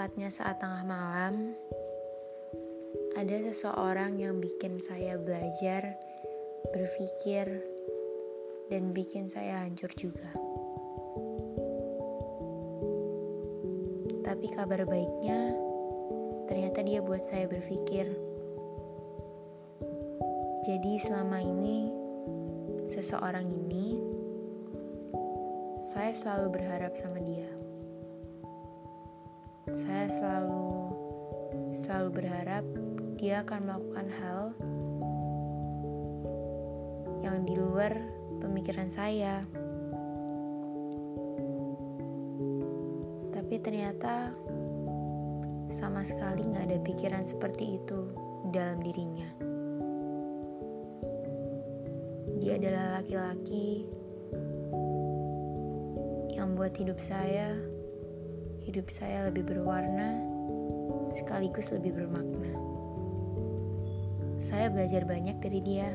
Tepatnya 0.00 0.32
saat 0.32 0.56
tengah 0.56 0.80
malam, 0.80 1.52
ada 3.20 3.36
seseorang 3.44 4.16
yang 4.16 4.40
bikin 4.40 4.80
saya 4.80 5.20
belajar, 5.20 5.92
berpikir, 6.72 7.44
dan 8.72 8.96
bikin 8.96 9.28
saya 9.28 9.60
hancur 9.60 9.92
juga. 10.00 10.24
Tapi 14.24 14.46
kabar 14.56 14.88
baiknya, 14.88 15.52
ternyata 16.48 16.80
dia 16.80 17.04
buat 17.04 17.20
saya 17.20 17.44
berpikir. 17.44 18.08
Jadi 20.64 20.96
selama 20.96 21.44
ini, 21.44 21.92
seseorang 22.88 23.44
ini, 23.52 24.00
saya 25.84 26.16
selalu 26.16 26.56
berharap 26.56 26.96
sama 26.96 27.20
dia 27.20 27.59
saya 29.70 30.10
selalu 30.10 30.90
selalu 31.70 32.08
berharap 32.10 32.66
dia 33.14 33.46
akan 33.46 33.60
melakukan 33.70 34.08
hal 34.18 34.42
yang 37.22 37.46
di 37.46 37.54
luar 37.54 37.94
pemikiran 38.42 38.90
saya. 38.90 39.46
Tapi 43.30 43.54
ternyata 43.62 44.34
sama 45.70 46.02
sekali 46.02 46.50
nggak 46.50 46.66
ada 46.66 46.78
pikiran 46.82 47.22
seperti 47.22 47.78
itu 47.78 48.10
dalam 48.50 48.82
dirinya. 48.82 49.30
Dia 52.42 52.58
adalah 52.58 52.98
laki-laki 52.98 53.86
yang 56.34 56.58
buat 56.58 56.74
hidup 56.74 56.98
saya 56.98 57.79
hidup 58.64 58.92
saya 58.92 59.28
lebih 59.28 59.48
berwarna 59.48 60.30
sekaligus 61.10 61.74
lebih 61.74 61.98
bermakna. 61.98 62.54
Saya 64.40 64.72
belajar 64.72 65.04
banyak 65.04 65.36
dari 65.42 65.60
dia. 65.60 65.90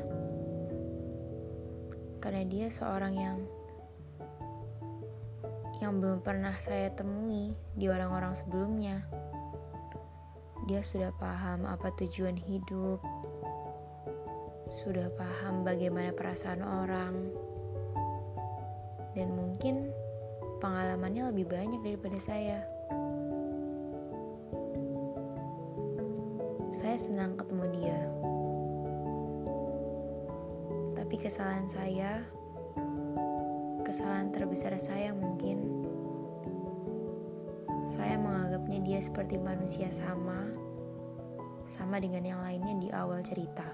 Karena 2.19 2.43
dia 2.45 2.67
seorang 2.69 3.13
yang 3.15 3.37
yang 5.79 5.99
belum 5.99 6.23
pernah 6.23 6.55
saya 6.55 6.91
temui 6.93 7.55
di 7.75 7.85
orang-orang 7.87 8.33
sebelumnya. 8.35 9.03
Dia 10.65 10.81
sudah 10.81 11.13
paham 11.15 11.69
apa 11.69 11.93
tujuan 12.01 12.33
hidup, 12.33 12.97
sudah 14.65 15.13
paham 15.13 15.61
bagaimana 15.61 16.09
perasaan 16.09 16.65
orang, 16.65 17.13
dan 19.13 19.29
mungkin 19.37 19.93
pengalamannya 20.65 21.29
lebih 21.29 21.45
banyak 21.45 21.77
daripada 21.85 22.17
saya. 22.17 22.65
Saya 26.73 26.97
senang 26.97 27.37
ketemu 27.37 27.65
dia. 27.77 27.99
Tapi 30.97 31.15
kesalahan 31.21 31.69
saya, 31.69 32.25
kesalahan 33.85 34.33
terbesar 34.33 34.73
saya 34.81 35.13
mungkin, 35.13 35.85
saya 37.85 38.17
menganggapnya 38.17 38.81
dia 38.81 38.99
seperti 39.05 39.37
manusia 39.37 39.93
sama, 39.93 40.49
sama 41.69 42.01
dengan 42.01 42.25
yang 42.25 42.41
lainnya 42.41 42.73
di 42.81 42.89
awal 42.89 43.21
cerita. 43.21 43.69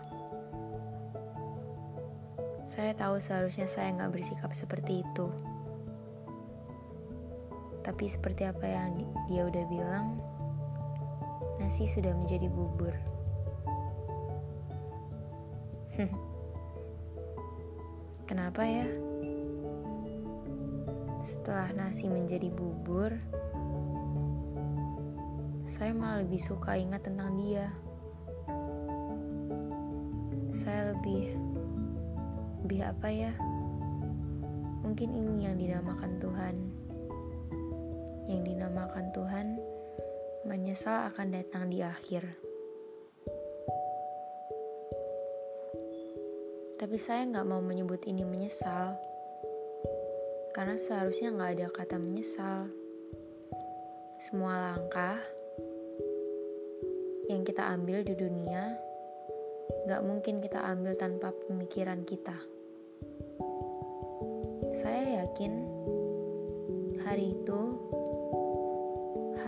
Saya 2.68 2.92
tahu 2.92 3.16
seharusnya 3.16 3.64
saya 3.64 3.96
nggak 3.96 4.12
bersikap 4.12 4.52
seperti 4.52 5.08
itu. 5.08 5.32
Tapi 7.82 8.06
seperti 8.06 8.46
apa 8.46 8.66
yang 8.70 9.02
dia 9.26 9.50
udah 9.50 9.66
bilang, 9.66 10.22
nasi 11.58 11.90
sudah 11.90 12.14
menjadi 12.14 12.46
bubur. 12.50 12.94
Kenapa 18.30 18.62
ya? 18.66 18.86
Setelah 21.22 21.70
nasi 21.78 22.10
menjadi 22.10 22.50
bubur, 22.50 23.14
saya 25.66 25.94
malah 25.94 26.22
lebih 26.26 26.42
suka 26.42 26.78
ingat 26.78 27.06
tentang 27.06 27.34
dia. 27.38 27.70
Saya 30.54 30.94
lebih 30.94 31.34
lebih 32.66 32.82
apa 32.86 33.08
ya? 33.10 33.34
Mungkin 34.82 35.10
ini 35.14 35.46
yang 35.46 35.56
dinamakan 35.58 36.18
Tuhan 36.22 36.56
yang 38.32 38.48
dinamakan 38.48 39.12
Tuhan 39.12 39.60
menyesal 40.48 41.12
akan 41.12 41.28
datang 41.36 41.68
di 41.68 41.84
akhir. 41.84 42.24
Tapi 46.80 46.98
saya 46.98 47.28
nggak 47.28 47.46
mau 47.46 47.60
menyebut 47.60 48.02
ini 48.08 48.24
menyesal, 48.24 48.96
karena 50.56 50.80
seharusnya 50.80 51.36
nggak 51.36 51.52
ada 51.60 51.68
kata 51.70 52.00
menyesal. 52.00 52.72
Semua 54.18 54.58
langkah 54.58 55.20
yang 57.28 57.44
kita 57.44 57.68
ambil 57.70 58.02
di 58.02 58.16
dunia 58.16 58.80
nggak 59.86 60.02
mungkin 60.08 60.42
kita 60.42 60.64
ambil 60.74 60.96
tanpa 60.98 61.36
pemikiran 61.46 62.02
kita. 62.08 62.38
Saya 64.72 65.22
yakin 65.22 65.54
hari 67.04 67.36
itu 67.38 67.62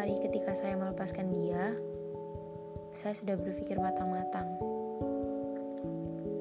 hari 0.03 0.19
ketika 0.19 0.52
saya 0.52 0.75
melepaskan 0.75 1.31
dia, 1.31 1.80
saya 2.91 3.16
sudah 3.16 3.40
berpikir 3.40 3.80
matang-matang. 3.80 4.52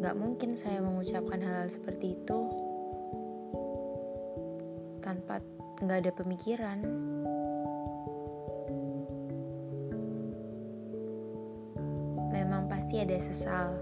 Gak 0.02 0.18
mungkin 0.18 0.58
saya 0.58 0.82
mengucapkan 0.82 1.38
hal-hal 1.38 1.70
seperti 1.70 2.18
itu 2.18 2.38
tanpa 4.98 5.38
gak 5.78 6.02
ada 6.02 6.10
pemikiran. 6.10 6.82
Memang 12.34 12.66
pasti 12.66 12.98
ada 12.98 13.14
sesal, 13.22 13.78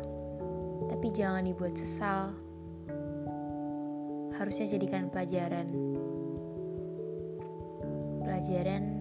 tapi 0.92 1.08
jangan 1.08 1.48
dibuat 1.48 1.72
sesal. 1.72 2.36
Harusnya 4.36 4.76
jadikan 4.76 5.08
pelajaran. 5.08 5.72
Pelajaran 8.28 8.99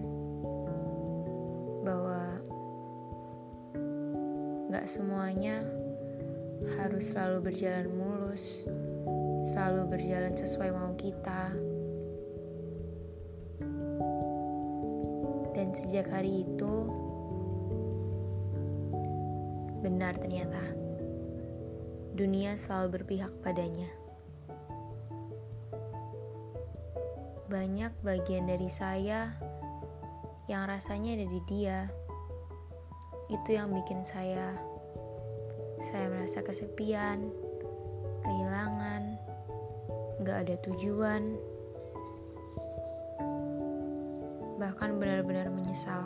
bahwa 1.80 2.36
gak 4.70 4.86
semuanya 4.86 5.64
harus 6.76 7.10
selalu 7.10 7.50
berjalan 7.50 7.88
mulus, 7.88 8.68
selalu 9.48 9.96
berjalan 9.96 10.36
sesuai 10.36 10.70
mau 10.70 10.92
kita. 10.94 11.56
Dan 15.56 15.72
sejak 15.76 16.08
hari 16.08 16.44
itu, 16.44 16.74
benar 19.80 20.16
ternyata, 20.20 20.62
dunia 22.14 22.56
selalu 22.60 23.00
berpihak 23.00 23.32
padanya. 23.40 23.88
Banyak 27.50 27.90
bagian 28.06 28.46
dari 28.46 28.70
saya 28.70 29.34
yang 30.50 30.66
rasanya 30.66 31.14
ada 31.14 31.26
di 31.30 31.40
dia. 31.46 31.86
Itu 33.30 33.54
yang 33.54 33.70
bikin 33.70 34.02
saya 34.02 34.58
saya 35.80 36.10
merasa 36.10 36.42
kesepian, 36.42 37.30
kehilangan, 38.20 39.16
gak 40.26 40.44
ada 40.44 40.58
tujuan, 40.66 41.38
bahkan 44.60 45.00
benar-benar 45.00 45.48
menyesal. 45.48 46.04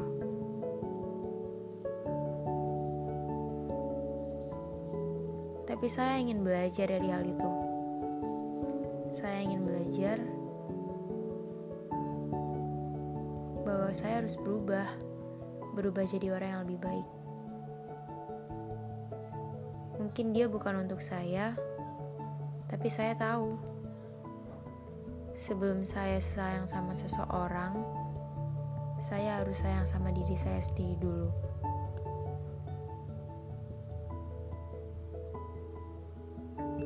Tapi 5.66 5.88
saya 5.90 6.22
ingin 6.22 6.46
belajar 6.46 6.86
dari 6.86 7.08
hal 7.10 7.26
itu. 7.26 7.50
Saya 9.10 9.42
ingin 9.42 9.66
belajar 9.66 10.22
saya 13.94 14.18
harus 14.18 14.34
berubah, 14.34 14.90
berubah 15.78 16.02
jadi 16.02 16.34
orang 16.34 16.50
yang 16.50 16.62
lebih 16.66 16.80
baik. 16.82 17.08
Mungkin 20.02 20.34
dia 20.34 20.50
bukan 20.50 20.82
untuk 20.82 20.98
saya, 20.98 21.54
tapi 22.66 22.90
saya 22.90 23.14
tahu 23.14 23.54
sebelum 25.38 25.86
saya 25.86 26.18
sayang 26.18 26.66
sama 26.66 26.90
seseorang, 26.90 27.78
saya 28.98 29.38
harus 29.38 29.62
sayang 29.62 29.86
sama 29.86 30.10
diri 30.10 30.34
saya 30.34 30.58
sendiri 30.58 30.98
dulu. 30.98 31.30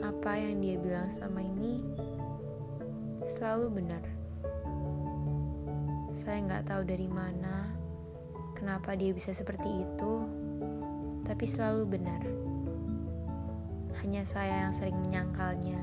Apa 0.05 0.37
yang 0.37 0.61
dia 0.61 0.77
bilang 0.77 1.09
sama 1.09 1.41
ini 1.41 1.81
selalu 3.25 3.81
benar. 3.81 4.18
Saya 6.29 6.45
nggak 6.45 6.69
tahu 6.69 6.83
dari 6.85 7.09
mana 7.09 7.73
kenapa 8.53 8.93
dia 8.93 9.17
bisa 9.17 9.33
seperti 9.33 9.81
itu, 9.81 10.13
tapi 11.25 11.49
selalu 11.49 11.89
benar. 11.89 12.21
Hanya 14.05 14.29
saya 14.29 14.69
yang 14.69 14.75
sering 14.77 15.01
menyangkalnya. 15.01 15.81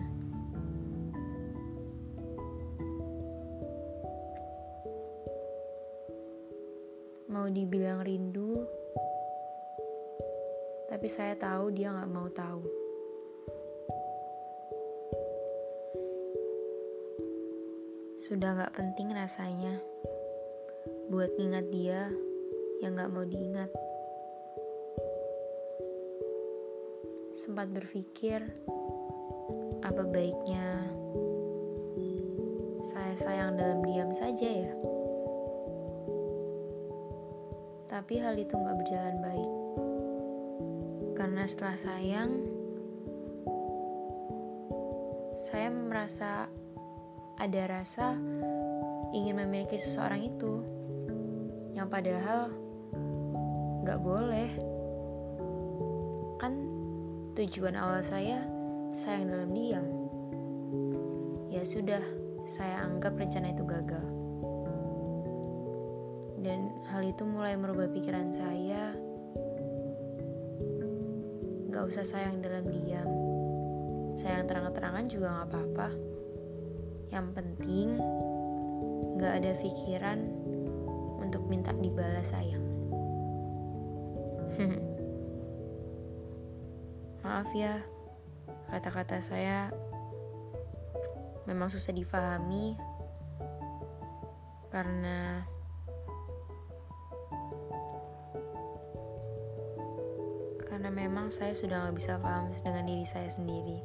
Mau 7.25 7.49
dibilang 7.49 8.05
rindu, 8.05 8.69
tapi 10.93 11.09
saya 11.09 11.33
tahu 11.41 11.73
dia 11.73 11.89
gak 11.89 12.11
mau 12.13 12.29
tahu. 12.29 12.61
Sudah 18.21 18.61
gak 18.61 18.77
penting 18.77 19.09
rasanya 19.09 19.81
buat 21.05 21.29
ngingat 21.37 21.69
dia 21.69 22.09
yang 22.81 22.97
gak 22.97 23.13
mau 23.13 23.21
diingat. 23.21 23.69
Sempat 27.37 27.69
berpikir, 27.69 28.41
apa 29.85 30.01
baiknya 30.09 30.89
saya 32.81 33.13
sayang 33.17 33.53
dalam 33.53 33.85
diam 33.85 34.09
saja 34.09 34.49
ya? 34.49 34.73
Tapi 37.85 38.13
hal 38.17 38.33
itu 38.41 38.57
gak 38.57 38.77
berjalan 38.81 39.17
baik. 39.21 39.51
Karena 41.21 41.43
setelah 41.45 41.77
sayang, 41.77 42.31
saya 45.37 45.69
merasa 45.69 46.49
ada 47.37 47.63
rasa 47.69 48.17
ingin 49.13 49.37
memiliki 49.37 49.77
seseorang 49.77 50.25
itu 50.25 50.75
yang 51.75 51.91
padahal 51.91 52.55
gak 53.83 53.99
boleh. 53.99 54.47
Kan 56.39 56.53
tujuan 57.35 57.75
awal 57.75 57.99
saya 57.99 58.39
sayang 58.95 59.27
dalam 59.27 59.51
diam. 59.51 59.85
Ya 61.51 61.67
sudah 61.67 61.99
saya 62.47 62.79
anggap 62.87 63.19
rencana 63.19 63.51
itu 63.51 63.67
gagal. 63.67 64.07
Dan 66.39 66.71
hal 66.87 67.03
itu 67.03 67.27
mulai 67.27 67.59
merubah 67.59 67.91
pikiran 67.91 68.31
saya. 68.31 68.95
Gak 71.75 71.83
usah 71.91 72.07
sayang 72.07 72.39
dalam 72.39 72.63
diam. 72.71 73.09
Sayang 74.15 74.47
terang-terangan 74.47 75.11
juga 75.11 75.43
gak 75.43 75.47
apa-apa. 75.51 75.89
Yang 77.11 77.27
penting, 77.35 77.87
gak 79.19 79.43
ada 79.43 79.51
pikiran 79.59 80.19
minta 81.45 81.69
dibalas 81.73 82.33
sayang. 82.33 82.65
Maaf 87.25 87.49
ya, 87.57 87.81
kata-kata 88.69 89.21
saya 89.21 89.73
memang 91.45 91.69
susah 91.69 91.93
difahami 91.93 92.73
karena 94.73 95.45
karena 100.65 100.89
memang 100.91 101.31
saya 101.31 101.55
sudah 101.55 101.87
gak 101.87 101.95
bisa 101.95 102.19
paham 102.19 102.51
dengan 102.61 102.83
diri 102.83 103.07
saya 103.07 103.31
sendiri. 103.31 103.79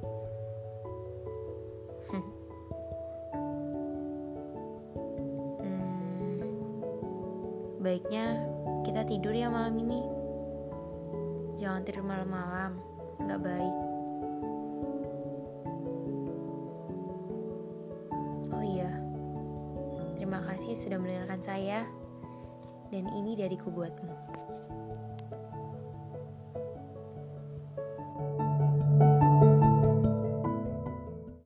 Baiknya 7.80 8.44
kita 8.84 9.08
tidur 9.08 9.32
ya 9.32 9.48
malam 9.48 9.72
ini. 9.80 10.04
Jangan 11.56 11.80
tidur 11.80 12.04
malam-malam, 12.04 12.76
nggak 13.24 13.40
baik. 13.40 13.76
Oh 18.52 18.64
iya, 18.64 18.92
terima 20.20 20.44
kasih 20.44 20.76
sudah 20.76 21.00
mendengarkan 21.00 21.40
saya. 21.40 21.88
Dan 22.92 23.08
ini 23.16 23.32
dariku 23.32 23.72
buatmu. 23.72 24.39